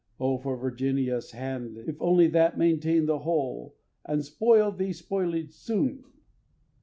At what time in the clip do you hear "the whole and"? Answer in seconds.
3.05-4.25